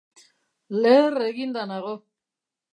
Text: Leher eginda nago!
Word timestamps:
Leher 0.81 1.19
eginda 1.27 1.69
nago! 1.75 1.95